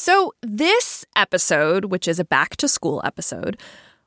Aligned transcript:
So, 0.00 0.32
this 0.42 1.04
episode, 1.16 1.86
which 1.86 2.06
is 2.06 2.20
a 2.20 2.24
back 2.24 2.54
to 2.58 2.68
school 2.68 3.02
episode, 3.04 3.60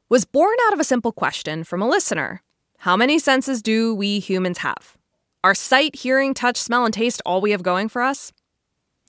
was 0.08 0.24
born 0.24 0.56
out 0.66 0.72
of 0.72 0.80
a 0.80 0.86
simple 0.86 1.12
question 1.12 1.66
from 1.66 1.82
a 1.82 1.90
listener 1.90 2.42
How 2.78 2.96
many 2.96 3.20
senses 3.20 3.62
do 3.62 3.94
we 3.94 4.20
humans 4.20 4.60
have? 4.60 4.96
Are 5.44 5.54
sight, 5.54 5.98
hearing, 5.98 6.34
touch, 6.34 6.56
smell, 6.56 6.86
and 6.86 6.94
taste 6.94 7.22
all 7.26 7.42
we 7.42 7.52
have 7.52 7.62
going 7.62 7.90
for 7.90 8.02
us? 8.02 8.32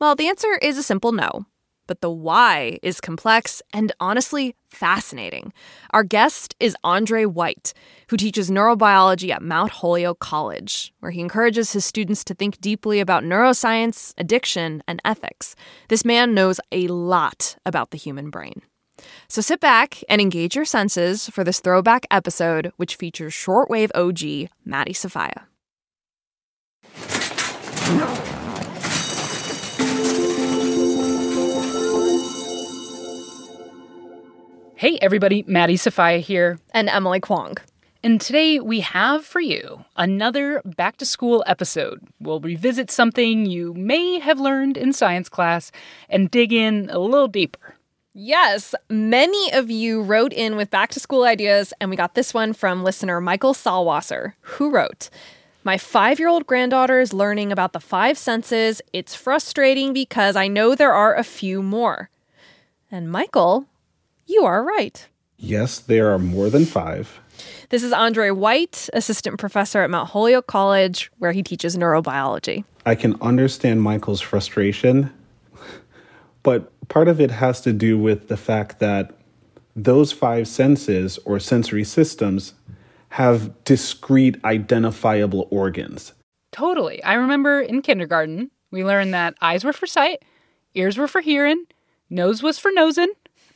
Well, 0.00 0.16
the 0.16 0.26
answer 0.26 0.58
is 0.60 0.76
a 0.76 0.82
simple 0.82 1.12
no 1.12 1.46
but 1.92 2.00
the 2.00 2.10
why 2.10 2.79
is 2.82 3.02
complex 3.02 3.61
and 3.70 3.92
honestly 4.00 4.56
fascinating. 4.70 5.52
Our 5.91 6.04
guest 6.04 6.54
is 6.59 6.74
Andre 6.82 7.27
White, 7.27 7.74
who 8.09 8.16
teaches 8.16 8.50
neurobiology 8.50 9.29
at 9.29 9.42
Mount 9.42 9.72
Holyoke 9.72 10.18
College, 10.18 10.95
where 11.00 11.12
he 11.12 11.20
encourages 11.20 11.74
his 11.74 11.84
students 11.84 12.24
to 12.24 12.34
think 12.34 12.59
deeply 12.62 12.98
about 12.98 13.24
neuroscience, 13.24 14.14
addiction, 14.16 14.82
and 14.88 15.02
ethics. 15.05 15.55
This 15.88 16.02
man 16.02 16.32
knows 16.32 16.60
a 16.73 16.88
lot 16.88 17.56
about 17.66 17.91
the 17.91 17.98
human 17.98 18.30
brain. 18.30 18.62
So 19.29 19.43
sit 19.43 19.60
back 19.60 20.02
and 20.09 20.18
engage 20.18 20.56
your 20.56 20.65
senses 20.65 21.29
for 21.29 21.45
this 21.45 21.60
throwback 21.60 22.06
episode, 22.10 22.73
which 22.79 22.96
features 22.96 23.34
shortwave 23.34 23.90
OG 23.95 24.48
Maddie 24.65 24.95
Sofia. 24.95 25.46
Hey 34.82 34.98
everybody, 35.00 35.45
Maddie 35.46 35.77
Sofia 35.77 36.18
here. 36.18 36.59
And 36.74 36.88
Emily 36.88 37.20
Kwong. 37.20 37.56
And 38.02 38.20
today 38.20 38.59
we 38.59 38.80
have 38.80 39.24
for 39.24 39.38
you 39.38 39.84
another 39.95 40.60
back 40.64 40.96
to 40.96 41.06
school 41.06 41.45
episode. 41.46 42.00
We'll 42.18 42.40
revisit 42.40 42.90
something 42.90 43.46
you 43.46 43.74
may 43.74 44.18
have 44.18 44.40
learned 44.40 44.76
in 44.76 44.92
science 44.92 45.28
class 45.28 45.70
and 46.09 46.32
dig 46.32 46.52
in 46.52 46.90
a 46.90 46.98
little 46.98 47.28
deeper. 47.28 47.76
Yes, 48.12 48.74
many 48.90 49.52
of 49.52 49.70
you 49.70 50.02
wrote 50.02 50.32
in 50.32 50.57
with 50.57 50.70
back 50.70 50.90
to 50.95 50.98
school 50.98 51.23
ideas, 51.23 51.73
and 51.80 51.88
we 51.88 51.95
got 51.95 52.16
this 52.16 52.35
one 52.35 52.52
from 52.52 52.82
listener 52.82 53.20
Michael 53.20 53.54
Salwasser, 53.54 54.32
who 54.40 54.68
wrote, 54.68 55.10
my 55.62 55.79
five 55.79 56.18
year 56.18 56.26
old 56.26 56.45
granddaughter 56.45 56.98
is 56.98 57.12
learning 57.12 57.52
about 57.52 57.73
the 57.73 57.79
five 57.79 58.18
senses. 58.18 58.82
It's 58.92 59.14
frustrating 59.14 59.92
because 59.92 60.35
I 60.35 60.48
know 60.48 60.74
there 60.74 60.92
are 60.92 61.14
a 61.14 61.23
few 61.23 61.62
more. 61.62 62.10
And 62.90 63.12
Michael 63.12 63.68
you 64.33 64.44
are 64.44 64.65
right. 64.65 65.06
Yes, 65.37 65.78
there 65.78 66.12
are 66.12 66.19
more 66.19 66.50
than 66.50 66.65
five. 66.65 67.21
This 67.71 67.83
is 67.83 67.93
Andre 67.93 68.31
White, 68.31 68.88
assistant 68.93 69.38
professor 69.38 69.83
at 69.83 69.91
Mount 69.91 70.11
Holyoke 70.11 70.47
College, 70.47 71.11
where 71.19 71.33
he 71.33 71.43
teaches 71.43 71.77
neurobiology. 71.77 72.65
I 72.87 72.94
can 72.94 73.21
understand 73.21 73.83
Michael's 73.83 74.21
frustration, 74.21 75.12
but 76.43 76.71
part 76.88 77.09
of 77.09 77.21
it 77.21 77.31
has 77.31 77.60
to 77.62 77.72
do 77.72 77.99
with 77.99 78.28
the 78.28 78.37
fact 78.37 78.78
that 78.81 79.15
those 79.75 80.12
five 80.12 80.47
senses 80.49 81.19
or 81.25 81.38
sensory 81.41 81.84
systems 81.84 82.55
have 83.10 83.65
discrete 83.65 84.43
identifiable 84.44 85.49
organs. 85.50 86.12
Totally. 86.50 87.03
I 87.03 87.15
remember 87.15 87.60
in 87.60 87.83
kindergarten, 87.83 88.50
we 88.71 88.84
learned 88.84 89.15
that 89.15 89.34
eyes 89.41 89.65
were 89.65 89.72
for 89.72 89.87
sight, 89.87 90.22
ears 90.75 90.99
were 90.99 91.09
for 91.09 91.21
hearing, 91.21 91.65
nose 92.10 92.43
was 92.43 92.59
for 92.59 92.71
nosing, 92.72 93.12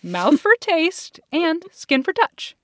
mouth 0.07 0.41
for 0.41 0.53
taste, 0.61 1.21
and 1.33 1.65
skin 1.73 2.03
for 2.03 2.13
touch. 2.13 2.57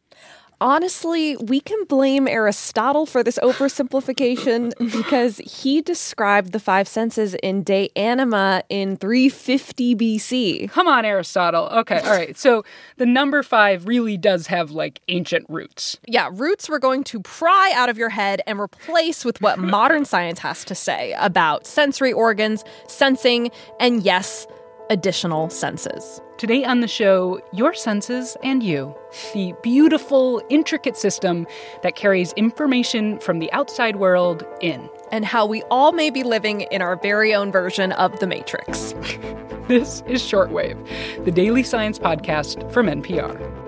Honestly, 0.62 1.36
we 1.38 1.58
can 1.58 1.84
blame 1.86 2.28
Aristotle 2.28 3.04
for 3.04 3.24
this 3.24 3.36
oversimplification 3.42 4.72
because 4.92 5.38
he 5.38 5.82
described 5.82 6.52
the 6.52 6.60
five 6.60 6.86
senses 6.86 7.34
in 7.42 7.64
De 7.64 7.90
Anima 7.96 8.62
in 8.68 8.96
350 8.96 9.96
BC. 9.96 10.70
Come 10.70 10.86
on, 10.86 11.04
Aristotle. 11.04 11.64
Okay, 11.64 11.98
all 11.98 12.12
right. 12.12 12.38
So 12.38 12.64
the 12.98 13.06
number 13.06 13.42
five 13.42 13.88
really 13.88 14.16
does 14.16 14.46
have 14.46 14.70
like 14.70 15.00
ancient 15.08 15.46
roots. 15.48 15.98
Yeah, 16.06 16.30
roots 16.32 16.70
we're 16.70 16.78
going 16.78 17.02
to 17.04 17.18
pry 17.18 17.72
out 17.74 17.88
of 17.88 17.98
your 17.98 18.10
head 18.10 18.40
and 18.46 18.60
replace 18.60 19.24
with 19.24 19.40
what 19.42 19.58
modern 19.58 20.04
science 20.04 20.38
has 20.38 20.64
to 20.66 20.76
say 20.76 21.12
about 21.18 21.66
sensory 21.66 22.12
organs, 22.12 22.62
sensing, 22.86 23.50
and 23.80 24.04
yes, 24.04 24.46
additional 24.90 25.50
senses. 25.50 26.20
Today 26.42 26.64
on 26.64 26.80
the 26.80 26.88
show, 26.88 27.40
Your 27.52 27.72
Senses 27.72 28.36
and 28.42 28.64
You, 28.64 28.96
the 29.32 29.54
beautiful, 29.62 30.42
intricate 30.48 30.96
system 30.96 31.46
that 31.84 31.94
carries 31.94 32.32
information 32.32 33.20
from 33.20 33.38
the 33.38 33.52
outside 33.52 33.94
world 33.94 34.44
in. 34.60 34.90
And 35.12 35.24
how 35.24 35.46
we 35.46 35.62
all 35.70 35.92
may 35.92 36.10
be 36.10 36.24
living 36.24 36.62
in 36.62 36.82
our 36.82 36.96
very 36.96 37.32
own 37.32 37.52
version 37.52 37.92
of 37.92 38.18
The 38.18 38.26
Matrix. 38.26 38.92
this 39.68 40.02
is 40.08 40.20
Shortwave, 40.20 41.24
the 41.24 41.30
daily 41.30 41.62
science 41.62 42.00
podcast 42.00 42.68
from 42.72 42.86
NPR. 42.86 43.61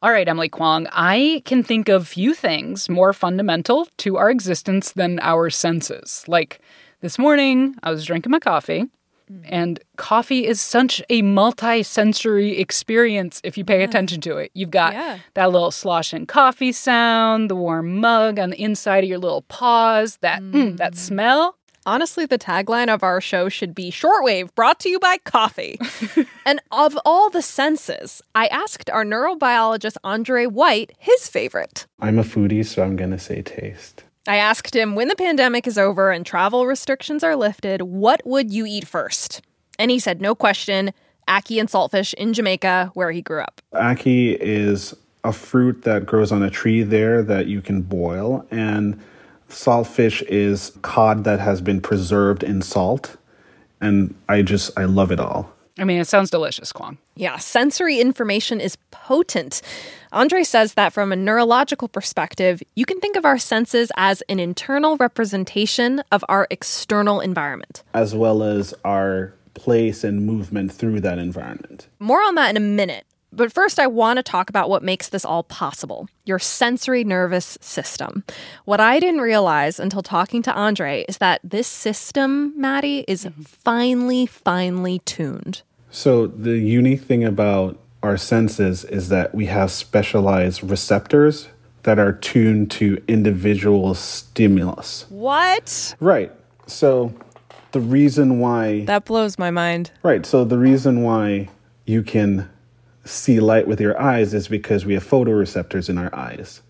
All 0.00 0.12
right, 0.12 0.28
Emily 0.28 0.48
Kwong, 0.48 0.86
I 0.92 1.42
can 1.44 1.64
think 1.64 1.88
of 1.88 2.06
few 2.06 2.32
things 2.32 2.88
more 2.88 3.12
fundamental 3.12 3.88
to 3.98 4.16
our 4.16 4.30
existence 4.30 4.92
than 4.92 5.18
our 5.18 5.50
senses. 5.50 6.24
Like 6.28 6.60
this 7.00 7.18
morning, 7.18 7.74
I 7.82 7.90
was 7.90 8.04
drinking 8.04 8.30
my 8.30 8.38
coffee, 8.38 8.86
and 9.44 9.80
coffee 9.96 10.46
is 10.46 10.60
such 10.60 11.02
a 11.10 11.22
multi-sensory 11.22 12.58
experience 12.58 13.40
if 13.42 13.58
you 13.58 13.64
pay 13.64 13.82
attention 13.82 14.20
to 14.22 14.36
it. 14.38 14.52
You've 14.54 14.70
got 14.70 14.94
yeah. 14.94 15.18
that 15.34 15.50
little 15.50 15.72
sloshing 15.72 16.26
coffee 16.26 16.72
sound, 16.72 17.50
the 17.50 17.56
warm 17.56 18.00
mug 18.00 18.38
on 18.38 18.50
the 18.50 18.62
inside 18.62 19.04
of 19.04 19.10
your 19.10 19.18
little 19.18 19.42
paws, 19.42 20.18
that 20.18 20.40
mm. 20.40 20.52
Mm, 20.52 20.76
that 20.76 20.96
smell. 20.96 21.57
Honestly, 21.88 22.26
the 22.26 22.38
tagline 22.38 22.92
of 22.92 23.02
our 23.02 23.18
show 23.18 23.48
should 23.48 23.74
be 23.74 23.90
Shortwave, 23.90 24.54
brought 24.54 24.78
to 24.80 24.90
you 24.90 25.00
by 25.00 25.16
coffee. 25.16 25.80
and 26.44 26.60
of 26.70 26.98
all 27.02 27.30
the 27.30 27.40
senses, 27.40 28.20
I 28.34 28.46
asked 28.48 28.90
our 28.90 29.06
neurobiologist 29.06 29.96
Andre 30.04 30.44
White 30.44 30.92
his 30.98 31.28
favorite. 31.28 31.86
I'm 31.98 32.18
a 32.18 32.24
foodie, 32.24 32.66
so 32.66 32.82
I'm 32.82 32.96
going 32.96 33.12
to 33.12 33.18
say 33.18 33.40
taste. 33.40 34.04
I 34.26 34.36
asked 34.36 34.76
him 34.76 34.96
when 34.96 35.08
the 35.08 35.16
pandemic 35.16 35.66
is 35.66 35.78
over 35.78 36.10
and 36.10 36.26
travel 36.26 36.66
restrictions 36.66 37.24
are 37.24 37.34
lifted, 37.34 37.80
what 37.80 38.20
would 38.26 38.52
you 38.52 38.66
eat 38.66 38.86
first? 38.86 39.40
And 39.78 39.90
he 39.90 39.98
said, 39.98 40.20
no 40.20 40.34
question, 40.34 40.92
ackee 41.26 41.58
and 41.58 41.70
saltfish 41.70 42.12
in 42.12 42.34
Jamaica, 42.34 42.90
where 42.92 43.12
he 43.12 43.22
grew 43.22 43.40
up. 43.40 43.62
Ackee 43.72 44.36
is 44.38 44.94
a 45.24 45.32
fruit 45.32 45.84
that 45.84 46.04
grows 46.04 46.32
on 46.32 46.42
a 46.42 46.50
tree 46.50 46.82
there 46.82 47.22
that 47.22 47.46
you 47.46 47.62
can 47.62 47.80
boil. 47.80 48.46
And 48.50 49.00
Saltfish 49.48 50.22
is 50.22 50.72
cod 50.82 51.24
that 51.24 51.40
has 51.40 51.60
been 51.60 51.80
preserved 51.80 52.42
in 52.42 52.62
salt. 52.62 53.16
And 53.80 54.14
I 54.28 54.42
just, 54.42 54.76
I 54.78 54.84
love 54.84 55.12
it 55.12 55.20
all. 55.20 55.52
I 55.78 55.84
mean, 55.84 56.00
it 56.00 56.08
sounds 56.08 56.30
delicious, 56.30 56.72
Kwong. 56.72 56.98
Yeah, 57.14 57.36
sensory 57.36 58.00
information 58.00 58.60
is 58.60 58.76
potent. 58.90 59.62
Andre 60.10 60.42
says 60.42 60.74
that 60.74 60.92
from 60.92 61.12
a 61.12 61.16
neurological 61.16 61.86
perspective, 61.86 62.62
you 62.74 62.84
can 62.84 62.98
think 63.00 63.16
of 63.16 63.24
our 63.24 63.38
senses 63.38 63.92
as 63.96 64.22
an 64.28 64.40
internal 64.40 64.96
representation 64.96 66.02
of 66.10 66.24
our 66.28 66.48
external 66.50 67.20
environment, 67.20 67.84
as 67.94 68.14
well 68.14 68.42
as 68.42 68.74
our 68.84 69.34
place 69.54 70.02
and 70.02 70.26
movement 70.26 70.72
through 70.72 71.00
that 71.00 71.18
environment. 71.18 71.88
More 71.98 72.22
on 72.22 72.34
that 72.34 72.50
in 72.50 72.56
a 72.56 72.60
minute. 72.60 73.04
But 73.32 73.52
first, 73.52 73.78
I 73.78 73.86
want 73.86 74.16
to 74.16 74.22
talk 74.22 74.48
about 74.48 74.70
what 74.70 74.82
makes 74.82 75.08
this 75.08 75.24
all 75.24 75.42
possible 75.42 76.08
your 76.24 76.38
sensory 76.38 77.04
nervous 77.04 77.56
system. 77.60 78.24
What 78.64 78.80
I 78.80 79.00
didn't 79.00 79.20
realize 79.20 79.78
until 79.80 80.02
talking 80.02 80.42
to 80.42 80.52
Andre 80.52 81.04
is 81.08 81.18
that 81.18 81.40
this 81.42 81.66
system, 81.66 82.58
Maddie, 82.58 83.04
is 83.08 83.24
mm-hmm. 83.24 83.42
finely, 83.42 84.26
finely 84.26 84.98
tuned. 85.00 85.62
So, 85.90 86.26
the 86.26 86.58
unique 86.58 87.02
thing 87.02 87.24
about 87.24 87.78
our 88.02 88.16
senses 88.16 88.84
is 88.84 89.08
that 89.08 89.34
we 89.34 89.46
have 89.46 89.70
specialized 89.70 90.62
receptors 90.62 91.48
that 91.84 91.98
are 91.98 92.12
tuned 92.12 92.70
to 92.72 93.02
individual 93.08 93.94
stimulus. 93.94 95.06
What? 95.08 95.94
Right. 95.98 96.30
So, 96.66 97.14
the 97.72 97.80
reason 97.80 98.38
why. 98.38 98.84
That 98.84 99.06
blows 99.06 99.38
my 99.38 99.50
mind. 99.50 99.90
Right. 100.02 100.26
So, 100.26 100.44
the 100.44 100.58
reason 100.58 101.02
why 101.02 101.48
you 101.86 102.02
can 102.02 102.50
see 103.08 103.40
light 103.40 103.66
with 103.66 103.80
your 103.80 104.00
eyes 104.00 104.34
is 104.34 104.48
because 104.48 104.84
we 104.84 104.94
have 104.94 105.04
photoreceptors 105.04 105.88
in 105.88 105.98
our 105.98 106.14
eyes. 106.14 106.62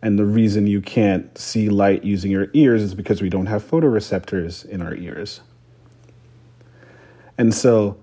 And 0.00 0.18
the 0.18 0.24
reason 0.24 0.66
you 0.66 0.80
can't 0.80 1.36
see 1.36 1.68
light 1.68 2.04
using 2.04 2.30
your 2.30 2.48
ears 2.52 2.82
is 2.82 2.94
because 2.94 3.20
we 3.20 3.28
don't 3.28 3.46
have 3.46 3.68
photoreceptors 3.68 4.64
in 4.64 4.80
our 4.80 4.94
ears. 4.94 5.40
And 7.36 7.52
so 7.52 7.98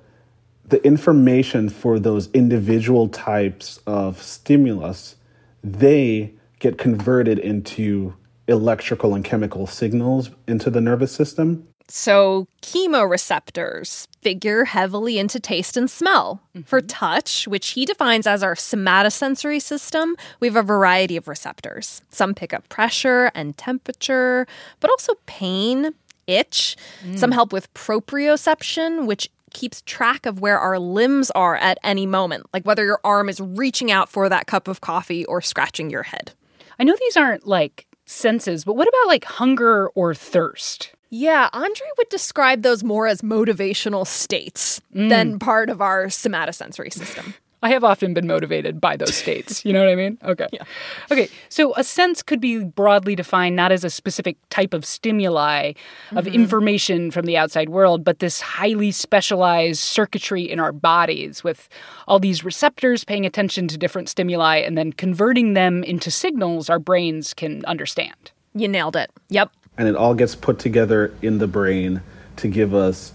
the 0.67 0.85
information 0.85 1.69
for 1.69 1.99
those 1.99 2.29
individual 2.31 3.07
types 3.07 3.79
of 3.85 4.21
stimulus, 4.21 5.15
they 5.63 6.33
get 6.59 6.77
converted 6.77 7.39
into 7.39 8.15
electrical 8.47 9.15
and 9.15 9.23
chemical 9.23 9.67
signals 9.67 10.29
into 10.47 10.69
the 10.69 10.81
nervous 10.81 11.11
system. 11.11 11.67
So, 11.87 12.47
chemoreceptors 12.63 14.07
figure 14.21 14.65
heavily 14.65 15.19
into 15.19 15.39
taste 15.39 15.77
and 15.77 15.89
smell. 15.89 16.41
For 16.65 16.79
mm-hmm. 16.79 16.87
touch, 16.87 17.47
which 17.47 17.69
he 17.69 17.85
defines 17.85 18.25
as 18.25 18.41
our 18.41 18.55
somatosensory 18.55 19.61
system, 19.61 20.15
we 20.39 20.47
have 20.47 20.55
a 20.55 20.63
variety 20.63 21.15
of 21.15 21.27
receptors. 21.27 22.01
Some 22.09 22.33
pick 22.33 22.53
up 22.53 22.67
pressure 22.69 23.31
and 23.35 23.55
temperature, 23.55 24.47
but 24.79 24.89
also 24.89 25.13
pain, 25.27 25.93
itch. 26.25 26.75
Mm. 27.03 27.19
Some 27.19 27.31
help 27.31 27.53
with 27.53 27.71
proprioception, 27.75 29.05
which 29.05 29.29
keeps 29.53 29.81
track 29.83 30.25
of 30.25 30.41
where 30.41 30.59
our 30.59 30.79
limbs 30.79 31.29
are 31.31 31.55
at 31.55 31.77
any 31.83 32.05
moment, 32.05 32.45
like 32.51 32.65
whether 32.65 32.83
your 32.83 32.99
arm 33.03 33.29
is 33.29 33.39
reaching 33.39 33.91
out 33.91 34.09
for 34.09 34.27
that 34.27 34.47
cup 34.47 34.67
of 34.67 34.81
coffee 34.81 35.23
or 35.25 35.39
scratching 35.39 35.89
your 35.89 36.03
head. 36.03 36.31
I 36.79 36.83
know 36.83 36.95
these 36.99 37.15
aren't 37.15 37.47
like 37.47 37.85
senses, 38.05 38.65
but 38.65 38.75
what 38.75 38.87
about 38.87 39.07
like 39.07 39.23
hunger 39.25 39.89
or 39.89 40.13
thirst? 40.13 40.94
Yeah, 41.09 41.49
Andre 41.53 41.87
would 41.97 42.09
describe 42.09 42.61
those 42.63 42.83
more 42.83 43.07
as 43.07 43.21
motivational 43.21 44.05
states 44.05 44.81
mm. 44.93 45.09
than 45.09 45.39
part 45.39 45.69
of 45.69 45.81
our 45.81 46.05
somatosensory 46.07 46.91
system. 46.91 47.35
I 47.65 47.69
have 47.69 47.83
often 47.83 48.13
been 48.13 48.27
motivated 48.27 48.79
by 48.79 48.95
those 48.95 49.15
states. 49.15 49.65
You 49.65 49.73
know 49.73 49.79
what 49.79 49.89
I 49.89 49.95
mean? 49.95 50.19
Okay. 50.25 50.47
Yeah. 50.51 50.63
Okay. 51.11 51.29
So 51.49 51.73
a 51.75 51.83
sense 51.83 52.21
could 52.21 52.41
be 52.41 52.63
broadly 52.63 53.15
defined 53.15 53.55
not 53.55 53.71
as 53.71 53.83
a 53.83 53.89
specific 53.89 54.37
type 54.49 54.73
of 54.73 54.83
stimuli 54.85 55.73
of 56.11 56.25
mm-hmm. 56.25 56.35
information 56.35 57.09
from 57.09 57.25
the 57.25 57.37
outside 57.37 57.69
world, 57.69 58.03
but 58.03 58.19
this 58.19 58.41
highly 58.41 58.91
specialized 58.91 59.79
circuitry 59.79 60.43
in 60.43 60.59
our 60.59 60.71
bodies 60.71 61.43
with 61.43 61.69
all 62.07 62.19
these 62.19 62.43
receptors 62.43 63.03
paying 63.03 63.25
attention 63.25 63.67
to 63.67 63.77
different 63.77 64.09
stimuli 64.09 64.57
and 64.57 64.77
then 64.77 64.91
converting 64.91 65.53
them 65.53 65.83
into 65.83 66.11
signals 66.11 66.69
our 66.69 66.79
brains 66.79 67.33
can 67.33 67.63
understand. 67.65 68.31
You 68.53 68.67
nailed 68.67 68.95
it. 68.95 69.11
Yep. 69.29 69.51
And 69.77 69.87
it 69.87 69.95
all 69.95 70.13
gets 70.13 70.35
put 70.35 70.59
together 70.59 71.13
in 71.21 71.37
the 71.39 71.47
brain 71.47 72.01
to 72.37 72.47
give 72.47 72.73
us 72.73 73.13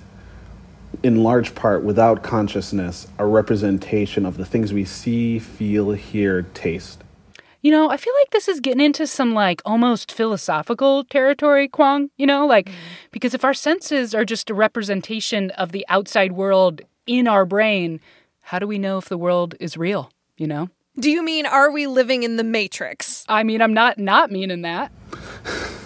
in 1.03 1.23
large 1.23 1.55
part 1.55 1.83
without 1.83 2.23
consciousness 2.23 3.07
a 3.19 3.25
representation 3.25 4.27
of 4.27 4.37
the 4.37 4.45
things 4.45 4.73
we 4.73 4.85
see 4.85 5.39
feel 5.39 5.93
hear 5.93 6.43
taste 6.55 7.03
You 7.63 7.71
know, 7.71 7.91
I 7.91 7.97
feel 7.97 8.15
like 8.21 8.31
this 8.31 8.49
is 8.49 8.61
getting 8.61 8.81
into 8.81 9.07
some 9.07 9.35
like 9.35 9.61
almost 9.65 10.13
philosophical 10.13 11.05
territory, 11.05 11.69
Kwong, 11.69 12.11
you 12.17 12.27
know, 12.27 12.47
like 12.47 12.67
mm-hmm. 12.67 12.79
because 13.13 13.35
if 13.35 13.45
our 13.45 13.55
senses 13.55 14.15
are 14.15 14.25
just 14.25 14.51
a 14.51 14.55
representation 14.55 15.51
of 15.53 15.73
the 15.73 15.85
outside 15.89 16.33
world 16.33 16.81
in 17.07 17.29
our 17.29 17.45
brain, 17.45 18.01
how 18.41 18.59
do 18.59 18.67
we 18.67 18.79
know 18.79 18.99
if 18.99 19.09
the 19.09 19.19
world 19.19 19.55
is 19.61 19.77
real, 19.77 20.11
you 20.37 20.47
know? 20.47 20.71
Do 20.99 21.11
you 21.11 21.23
mean 21.23 21.47
are 21.47 21.71
we 21.71 21.87
living 21.87 22.25
in 22.25 22.37
the 22.37 22.45
matrix? 22.45 23.25
I 23.29 23.43
mean, 23.43 23.63
I'm 23.63 23.75
not 23.75 23.99
not 23.99 24.31
meaning 24.31 24.63
that. 24.63 24.91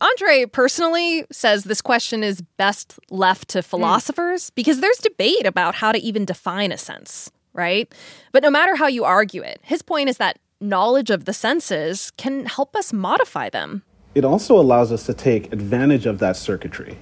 Andre 0.00 0.46
personally 0.46 1.24
says 1.30 1.64
this 1.64 1.80
question 1.80 2.22
is 2.22 2.40
best 2.56 2.98
left 3.10 3.48
to 3.48 3.58
hmm. 3.60 3.66
philosophers 3.66 4.50
because 4.50 4.80
there's 4.80 4.98
debate 4.98 5.46
about 5.46 5.76
how 5.76 5.92
to 5.92 5.98
even 5.98 6.24
define 6.24 6.72
a 6.72 6.78
sense, 6.78 7.30
right? 7.52 7.92
But 8.32 8.42
no 8.42 8.50
matter 8.50 8.76
how 8.76 8.86
you 8.86 9.04
argue 9.04 9.42
it, 9.42 9.60
his 9.62 9.82
point 9.82 10.08
is 10.08 10.18
that 10.18 10.38
knowledge 10.60 11.10
of 11.10 11.24
the 11.24 11.32
senses 11.32 12.10
can 12.16 12.46
help 12.46 12.74
us 12.74 12.92
modify 12.92 13.48
them. 13.48 13.82
it 14.14 14.24
also 14.24 14.58
allows 14.58 14.90
us 14.90 15.06
to 15.06 15.14
take 15.14 15.52
advantage 15.52 16.06
of 16.06 16.18
that 16.18 16.36
circuitry 16.36 16.98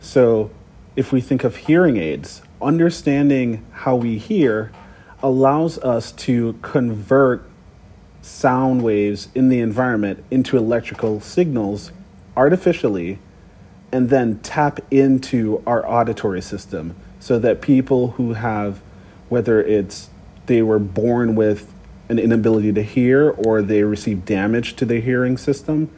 so 0.00 0.50
if 0.94 1.12
we 1.12 1.20
think 1.20 1.42
of 1.42 1.56
hearing 1.56 1.96
aids 1.96 2.42
understanding 2.62 3.64
how 3.72 3.96
we 3.96 4.18
hear 4.18 4.70
allows 5.22 5.78
us 5.78 6.12
to 6.12 6.52
convert 6.62 7.42
sound 8.22 8.82
waves 8.82 9.28
in 9.34 9.48
the 9.48 9.60
environment 9.60 10.22
into 10.30 10.56
electrical 10.56 11.20
signals 11.20 11.90
artificially 12.36 13.18
and 13.92 14.10
then 14.10 14.38
tap 14.40 14.80
into 14.90 15.62
our 15.66 15.88
auditory 15.88 16.40
system 16.40 16.94
so 17.18 17.38
that 17.38 17.60
people 17.60 18.12
who 18.12 18.34
have 18.34 18.80
whether 19.28 19.62
it's 19.62 20.10
they 20.46 20.62
were 20.62 20.78
born 20.78 21.34
with 21.34 21.72
an 22.08 22.18
inability 22.18 22.72
to 22.72 22.82
hear 22.82 23.30
or 23.30 23.62
they 23.62 23.82
receive 23.82 24.24
damage 24.24 24.74
to 24.76 24.84
their 24.84 25.00
hearing 25.00 25.36
system 25.36 25.90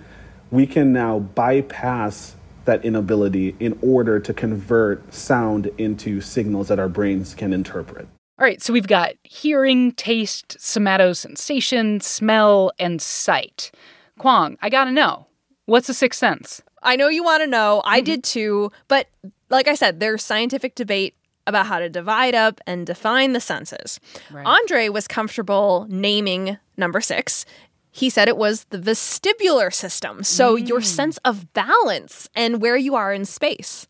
we 0.50 0.67
can 0.67 0.93
now 0.93 1.19
bypass 1.19 2.37
that 2.64 2.84
inability 2.84 3.56
in 3.58 3.76
order 3.82 4.20
to 4.20 4.32
convert 4.32 5.12
sound 5.12 5.67
into 5.79 6.20
signals 6.20 6.69
that 6.69 6.79
our 6.79 6.88
brains 6.88 7.34
can 7.34 7.52
interpret 7.52 8.06
All 8.38 8.46
right, 8.46 8.62
so 8.62 8.73
we've 8.73 8.88
got 8.88 9.12
hearing, 9.25 9.93
taste, 9.93 10.56
somatosensation, 10.58 12.02
smell, 12.02 12.73
and 12.79 13.00
sight. 13.00 13.70
Kwong, 14.19 14.56
I 14.61 14.69
gotta 14.69 14.90
know, 14.90 15.26
what's 15.73 15.87
the 15.87 15.95
sixth 15.95 16.21
sense? 16.21 16.61
I 16.83 16.97
know 16.97 17.09
you 17.09 17.25
want 17.25 17.43
to 17.43 17.47
know. 17.47 17.81
I 17.87 17.99
mm-hmm. 17.99 18.05
did 18.05 18.25
too. 18.25 18.71
But 18.89 19.09
like 19.49 19.69
I 19.69 19.75
said, 19.75 20.01
there's 20.01 20.23
scientific 20.23 20.75
debate 20.75 21.15
about 21.47 21.67
how 21.67 21.79
to 21.79 21.89
divide 21.89 22.35
up 22.35 22.61
and 22.67 22.87
define 22.87 23.33
the 23.33 23.41
senses. 23.41 23.99
Andre 24.45 24.91
was 24.91 25.09
comfortable 25.09 25.87
naming 25.89 26.59
number 26.77 27.01
six. 27.01 27.47
He 27.91 28.11
said 28.11 28.29
it 28.29 28.37
was 28.37 28.65
the 28.65 28.79
vestibular 28.79 29.73
system. 29.73 30.25
So 30.25 30.57
your 30.57 30.81
mm. 30.81 30.85
sense 30.85 31.19
of 31.25 31.53
balance 31.55 32.29
and 32.37 32.61
where 32.61 32.77
you 32.77 32.95
are 32.95 33.13
in 33.13 33.25
space. 33.25 33.87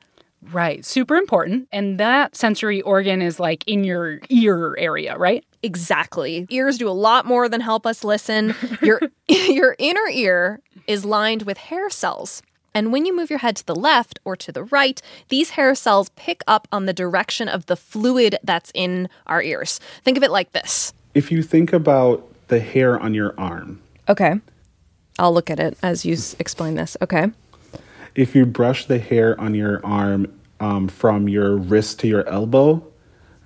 Right, 0.52 0.84
super 0.84 1.16
important. 1.16 1.68
And 1.72 1.98
that 1.98 2.36
sensory 2.36 2.80
organ 2.82 3.20
is 3.22 3.40
like 3.40 3.66
in 3.66 3.82
your 3.82 4.20
ear 4.28 4.76
area, 4.78 5.16
right? 5.16 5.44
Exactly. 5.62 6.46
Ears 6.50 6.78
do 6.78 6.88
a 6.88 6.90
lot 6.90 7.24
more 7.26 7.48
than 7.48 7.60
help 7.60 7.86
us 7.86 8.04
listen. 8.04 8.54
Your 8.82 9.00
your 9.28 9.76
inner 9.78 10.08
ear 10.10 10.60
is 10.86 11.04
lined 11.04 11.42
with 11.42 11.56
hair 11.58 11.88
cells. 11.90 12.42
And 12.74 12.90
when 12.90 13.04
you 13.04 13.14
move 13.14 13.28
your 13.28 13.40
head 13.40 13.56
to 13.56 13.66
the 13.66 13.74
left 13.74 14.18
or 14.24 14.34
to 14.36 14.50
the 14.50 14.64
right, 14.64 15.00
these 15.28 15.50
hair 15.50 15.74
cells 15.74 16.08
pick 16.16 16.42
up 16.46 16.66
on 16.72 16.86
the 16.86 16.94
direction 16.94 17.46
of 17.48 17.66
the 17.66 17.76
fluid 17.76 18.38
that's 18.42 18.72
in 18.74 19.08
our 19.26 19.42
ears. 19.42 19.78
Think 20.04 20.16
of 20.16 20.22
it 20.22 20.30
like 20.30 20.52
this. 20.52 20.92
if 21.14 21.30
you 21.30 21.42
think 21.42 21.72
about 21.74 22.26
the 22.48 22.60
hair 22.60 22.98
on 22.98 23.12
your 23.14 23.34
arm 23.38 23.80
Okay. 24.08 24.40
I'll 25.18 25.32
look 25.32 25.48
at 25.50 25.60
it 25.60 25.76
as 25.82 26.04
you 26.04 26.16
explain 26.38 26.74
this. 26.74 26.96
Okay. 27.02 27.26
if 28.14 28.34
you 28.34 28.44
brush 28.46 28.86
the 28.86 28.98
hair 28.98 29.38
on 29.40 29.54
your 29.54 29.84
arm 29.84 30.26
um, 30.58 30.88
from 30.88 31.28
your 31.28 31.56
wrist 31.56 32.00
to 32.00 32.08
your 32.08 32.26
elbow, 32.28 32.82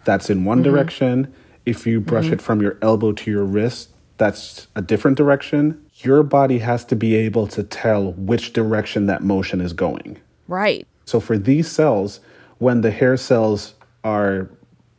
that's 0.04 0.30
in 0.30 0.44
one 0.44 0.62
direction. 0.62 1.32
If 1.66 1.86
you 1.86 2.00
brush 2.00 2.26
mm-hmm. 2.26 2.34
it 2.34 2.42
from 2.42 2.62
your 2.62 2.78
elbow 2.80 3.12
to 3.12 3.30
your 3.30 3.44
wrist, 3.44 3.90
that's 4.18 4.68
a 4.74 4.80
different 4.80 5.16
direction. 5.16 5.84
Your 5.96 6.22
body 6.22 6.58
has 6.58 6.84
to 6.86 6.96
be 6.96 7.14
able 7.14 7.46
to 7.48 7.62
tell 7.62 8.12
which 8.12 8.52
direction 8.52 9.06
that 9.06 9.22
motion 9.22 9.60
is 9.60 9.72
going. 9.72 10.18
Right. 10.48 10.86
So 11.04 11.20
for 11.20 11.36
these 11.36 11.70
cells, 11.70 12.20
when 12.58 12.80
the 12.80 12.90
hair 12.90 13.16
cells 13.16 13.74
are 14.04 14.48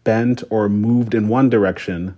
bent 0.03 0.43
or 0.49 0.69
moved 0.69 1.15
in 1.15 1.27
one 1.27 1.49
direction, 1.49 2.15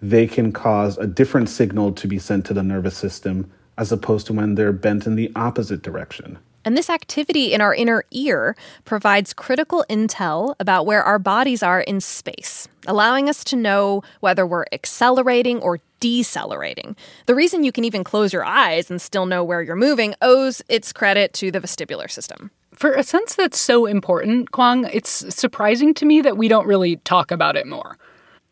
they 0.00 0.26
can 0.26 0.52
cause 0.52 0.96
a 0.98 1.06
different 1.06 1.48
signal 1.48 1.92
to 1.92 2.06
be 2.06 2.18
sent 2.18 2.46
to 2.46 2.54
the 2.54 2.62
nervous 2.62 2.96
system 2.96 3.50
as 3.76 3.92
opposed 3.92 4.26
to 4.26 4.32
when 4.32 4.54
they're 4.54 4.72
bent 4.72 5.06
in 5.06 5.16
the 5.16 5.32
opposite 5.34 5.82
direction. 5.82 6.38
And 6.64 6.76
this 6.76 6.90
activity 6.90 7.52
in 7.52 7.60
our 7.60 7.74
inner 7.74 8.04
ear 8.10 8.54
provides 8.84 9.32
critical 9.32 9.84
intel 9.88 10.54
about 10.60 10.86
where 10.86 11.02
our 11.02 11.18
bodies 11.18 11.62
are 11.62 11.80
in 11.80 12.00
space, 12.00 12.68
allowing 12.86 13.28
us 13.28 13.42
to 13.44 13.56
know 13.56 14.02
whether 14.20 14.46
we're 14.46 14.66
accelerating 14.72 15.60
or 15.60 15.80
decelerating. 16.00 16.96
The 17.26 17.34
reason 17.34 17.64
you 17.64 17.72
can 17.72 17.84
even 17.84 18.04
close 18.04 18.32
your 18.32 18.44
eyes 18.44 18.90
and 18.90 19.00
still 19.00 19.26
know 19.26 19.44
where 19.44 19.62
you're 19.62 19.76
moving 19.76 20.14
owes 20.20 20.62
its 20.68 20.92
credit 20.92 21.32
to 21.34 21.50
the 21.50 21.60
vestibular 21.60 22.10
system. 22.10 22.50
For 22.74 22.92
a 22.92 23.02
sense 23.02 23.34
that's 23.34 23.60
so 23.60 23.86
important, 23.86 24.52
Kwong, 24.52 24.88
it's 24.92 25.10
surprising 25.34 25.92
to 25.94 26.06
me 26.06 26.20
that 26.22 26.36
we 26.38 26.48
don't 26.48 26.66
really 26.66 26.96
talk 26.96 27.30
about 27.30 27.56
it 27.56 27.66
more. 27.66 27.98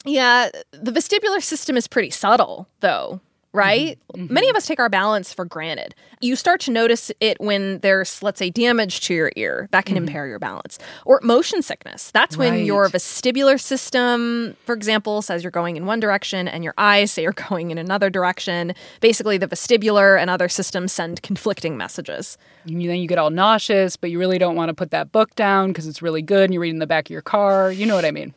Yeah, 0.04 0.50
the 0.70 0.92
vestibular 0.92 1.42
system 1.42 1.76
is 1.76 1.88
pretty 1.88 2.10
subtle, 2.10 2.68
though, 2.80 3.20
right? 3.58 3.98
Mm-hmm. 4.12 4.24
Mm-hmm. 4.24 4.34
Many 4.34 4.48
of 4.50 4.56
us 4.56 4.66
take 4.66 4.80
our 4.80 4.88
balance 4.88 5.32
for 5.32 5.44
granted. 5.44 5.94
You 6.20 6.36
start 6.36 6.60
to 6.62 6.70
notice 6.70 7.10
it 7.20 7.40
when 7.40 7.80
there's, 7.80 8.22
let's 8.22 8.38
say, 8.38 8.50
damage 8.50 9.00
to 9.02 9.14
your 9.14 9.30
ear 9.36 9.68
that 9.72 9.84
can 9.84 9.96
mm-hmm. 9.96 10.06
impair 10.06 10.26
your 10.26 10.38
balance, 10.38 10.78
or 11.04 11.20
motion 11.22 11.62
sickness. 11.62 12.10
That's 12.10 12.36
when 12.36 12.64
your 12.64 12.88
vestibular 12.88 13.60
system, 13.60 14.56
for 14.64 14.74
example, 14.74 15.22
says 15.22 15.42
you're 15.42 15.50
going 15.50 15.76
in 15.76 15.86
one 15.86 16.00
direction 16.00 16.48
and 16.48 16.64
your 16.64 16.74
eyes 16.78 17.12
say 17.12 17.22
you're 17.22 17.32
going 17.32 17.70
in 17.70 17.78
another 17.78 18.10
direction. 18.10 18.74
Basically, 19.00 19.38
the 19.38 19.48
vestibular 19.48 20.20
and 20.20 20.30
other 20.30 20.48
systems 20.48 20.92
send 20.92 21.22
conflicting 21.22 21.76
messages. 21.76 22.38
And 22.66 22.80
then 22.80 22.98
you 22.98 23.08
get 23.08 23.18
all 23.18 23.30
nauseous, 23.30 23.96
but 23.96 24.10
you 24.10 24.18
really 24.18 24.38
don't 24.38 24.56
want 24.56 24.68
to 24.68 24.74
put 24.74 24.90
that 24.90 25.12
book 25.12 25.34
down 25.34 25.68
because 25.68 25.86
it's 25.86 26.02
really 26.02 26.22
good 26.22 26.44
and 26.44 26.54
you're 26.54 26.60
reading 26.60 26.76
in 26.76 26.80
the 26.80 26.86
back 26.86 27.06
of 27.06 27.10
your 27.10 27.22
car. 27.22 27.72
You 27.72 27.86
know 27.86 27.94
what 27.94 28.04
I 28.04 28.10
mean? 28.10 28.34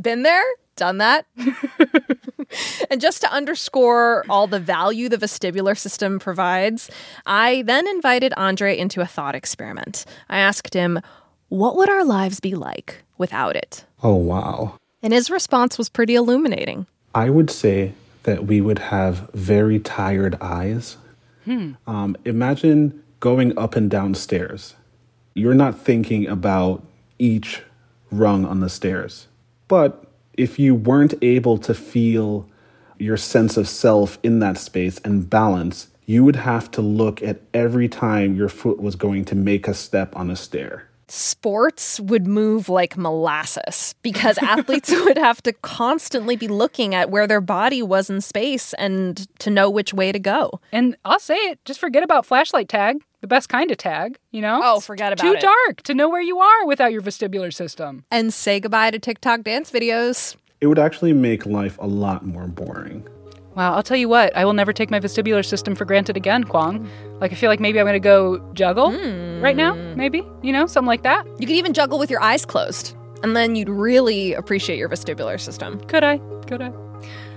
Been 0.00 0.22
there, 0.22 0.44
done 0.74 0.98
that. 0.98 1.26
and 2.90 3.00
just 3.00 3.20
to 3.22 3.32
underscore 3.32 4.24
all 4.28 4.46
the 4.46 4.60
value 4.60 5.08
the 5.08 5.16
vestibular 5.16 5.76
system 5.76 6.18
provides, 6.18 6.90
I 7.26 7.62
then 7.62 7.86
invited 7.88 8.32
Andre 8.36 8.76
into 8.76 9.00
a 9.00 9.06
thought 9.06 9.34
experiment. 9.34 10.04
I 10.28 10.38
asked 10.38 10.74
him, 10.74 11.00
What 11.48 11.76
would 11.76 11.88
our 11.88 12.04
lives 12.04 12.40
be 12.40 12.54
like 12.54 13.02
without 13.18 13.56
it? 13.56 13.84
Oh, 14.02 14.14
wow. 14.16 14.78
And 15.02 15.12
his 15.12 15.30
response 15.30 15.78
was 15.78 15.88
pretty 15.88 16.14
illuminating. 16.14 16.86
I 17.14 17.30
would 17.30 17.50
say 17.50 17.92
that 18.24 18.46
we 18.46 18.60
would 18.60 18.78
have 18.78 19.30
very 19.34 19.78
tired 19.78 20.36
eyes. 20.40 20.96
Hmm. 21.44 21.72
Um, 21.86 22.16
imagine 22.24 23.02
going 23.20 23.56
up 23.58 23.76
and 23.76 23.90
down 23.90 24.14
stairs. 24.14 24.74
you're 25.34 25.54
not 25.54 25.76
thinking 25.78 26.26
about 26.28 26.82
each 27.18 27.62
rung 28.10 28.44
on 28.44 28.60
the 28.60 28.68
stairs. 28.68 29.26
But 29.66 30.03
if 30.36 30.58
you 30.58 30.74
weren't 30.74 31.14
able 31.22 31.58
to 31.58 31.74
feel 31.74 32.48
your 32.98 33.16
sense 33.16 33.56
of 33.56 33.68
self 33.68 34.18
in 34.22 34.38
that 34.40 34.58
space 34.58 34.98
and 35.04 35.28
balance, 35.28 35.88
you 36.06 36.24
would 36.24 36.36
have 36.36 36.70
to 36.72 36.82
look 36.82 37.22
at 37.22 37.40
every 37.52 37.88
time 37.88 38.36
your 38.36 38.48
foot 38.48 38.80
was 38.80 38.96
going 38.96 39.24
to 39.24 39.34
make 39.34 39.66
a 39.66 39.74
step 39.74 40.14
on 40.16 40.30
a 40.30 40.36
stair. 40.36 40.88
Sports 41.08 42.00
would 42.00 42.26
move 42.26 42.68
like 42.68 42.96
molasses 42.96 43.94
because 44.02 44.38
athletes 44.38 44.90
would 45.04 45.18
have 45.18 45.42
to 45.42 45.52
constantly 45.52 46.36
be 46.36 46.48
looking 46.48 46.94
at 46.94 47.10
where 47.10 47.26
their 47.26 47.40
body 47.40 47.82
was 47.82 48.08
in 48.10 48.20
space 48.20 48.72
and 48.74 49.26
to 49.38 49.50
know 49.50 49.68
which 49.68 49.92
way 49.92 50.12
to 50.12 50.18
go. 50.18 50.60
And 50.72 50.96
I'll 51.04 51.20
say 51.20 51.34
it, 51.34 51.64
just 51.64 51.80
forget 51.80 52.02
about 52.02 52.26
flashlight 52.26 52.68
tag, 52.68 52.98
the 53.20 53.26
best 53.26 53.48
kind 53.48 53.70
of 53.70 53.76
tag, 53.76 54.18
you 54.30 54.40
know? 54.40 54.60
Oh, 54.62 54.80
forget 54.80 55.12
about 55.12 55.24
Too 55.24 55.34
it. 55.34 55.40
dark 55.40 55.82
to 55.82 55.94
know 55.94 56.08
where 56.08 56.22
you 56.22 56.38
are 56.38 56.66
without 56.66 56.92
your 56.92 57.02
vestibular 57.02 57.52
system. 57.52 58.04
And 58.10 58.32
say 58.32 58.60
goodbye 58.60 58.90
to 58.90 58.98
TikTok 58.98 59.42
dance 59.42 59.70
videos. 59.70 60.36
It 60.60 60.66
would 60.66 60.78
actually 60.78 61.12
make 61.12 61.44
life 61.44 61.76
a 61.80 61.86
lot 61.86 62.24
more 62.24 62.46
boring. 62.46 63.06
Wow, 63.54 63.74
I'll 63.74 63.82
tell 63.82 63.96
you 63.96 64.08
what, 64.08 64.36
I 64.36 64.44
will 64.44 64.52
never 64.52 64.72
take 64.72 64.90
my 64.90 64.98
vestibular 64.98 65.44
system 65.44 65.74
for 65.74 65.84
granted 65.84 66.16
again, 66.16 66.44
Kwong. 66.44 66.88
Like, 67.20 67.32
I 67.32 67.36
feel 67.36 67.50
like 67.50 67.60
maybe 67.60 67.78
I'm 67.78 67.86
gonna 67.86 68.00
go 68.00 68.38
juggle 68.52 68.90
right 69.40 69.56
now, 69.56 69.74
hmm. 69.74 69.96
maybe, 69.96 70.22
you 70.42 70.52
know, 70.52 70.66
something 70.66 70.88
like 70.88 71.02
that. 71.02 71.24
You 71.38 71.46
could 71.46 71.56
even 71.56 71.72
juggle 71.72 71.98
with 71.98 72.10
your 72.10 72.20
eyes 72.20 72.44
closed, 72.44 72.96
and 73.22 73.36
then 73.36 73.54
you'd 73.54 73.68
really 73.68 74.34
appreciate 74.34 74.78
your 74.78 74.88
vestibular 74.88 75.40
system. 75.40 75.80
Could 75.86 76.02
I? 76.02 76.18
Could 76.46 76.62
I? 76.62 76.72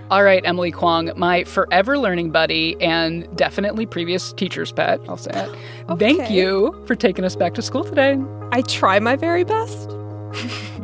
All 0.10 0.24
right, 0.24 0.42
Emily 0.46 0.72
Kwong, 0.72 1.12
my 1.18 1.44
forever 1.44 2.00
learning 2.00 2.32
buddy 2.32 2.82
and 2.82 3.28
definitely 3.36 3.86
previous 3.86 4.32
teacher's 4.32 4.72
pet, 4.72 5.02
I'll 5.10 5.18
say 5.18 5.32
it. 5.34 5.98
Thank 6.00 6.30
you 6.32 6.82
for 6.88 6.96
taking 6.96 7.26
us 7.26 7.36
back 7.36 7.54
to 7.56 7.62
school 7.62 7.84
today. 7.84 8.18
I 8.54 8.62
try 8.62 9.00
my 9.00 9.18
very 9.18 9.44
best. 9.44 9.90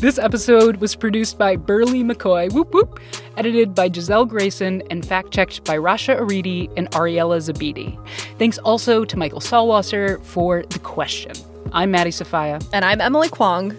This 0.00 0.16
episode 0.16 0.76
was 0.76 0.94
produced 0.94 1.38
by 1.38 1.56
Berly 1.56 2.04
McCoy, 2.08 2.52
whoop 2.52 2.72
whoop, 2.72 3.00
edited 3.36 3.74
by 3.74 3.90
Giselle 3.90 4.26
Grayson, 4.26 4.80
and 4.90 5.04
fact 5.04 5.32
checked 5.32 5.64
by 5.64 5.76
Rasha 5.76 6.20
Aridi 6.20 6.72
and 6.76 6.88
Ariela 6.92 7.38
Zebede. 7.38 7.98
Thanks 8.38 8.58
also 8.58 9.04
to 9.04 9.16
Michael 9.18 9.40
Salwasser 9.40 10.22
for 10.22 10.62
the 10.62 10.78
question. 10.78 11.32
I'm 11.72 11.90
Maddie 11.90 12.12
Sofia. 12.12 12.60
And 12.72 12.84
I'm 12.84 13.00
Emily 13.00 13.28
Kwong, 13.28 13.76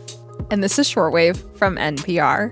and 0.51 0.61
this 0.61 0.77
is 0.77 0.89
Shortwave 0.89 1.38
from 1.57 1.77
NPR. 1.77 2.51